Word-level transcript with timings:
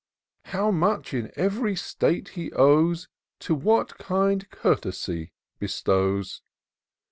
How 0.45 0.71
much 0.71 1.13
in 1.13 1.31
every 1.35 1.75
state 1.75 2.29
he 2.29 2.51
owes 2.53 3.07
To 3.41 3.53
what 3.53 3.99
kind 3.99 4.49
Courtesy 4.49 5.31
bestows 5.59 6.41